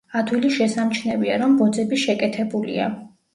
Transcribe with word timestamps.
ადვილი 0.19 0.49
შესამჩნევია, 0.53 1.35
რომ 1.43 1.53
ბოძები 1.61 2.01
შეკეთებულია. 2.05 2.89